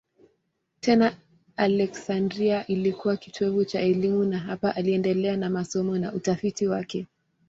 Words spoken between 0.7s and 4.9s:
Tena Aleksandria ilikuwa kitovu cha elimu na hapa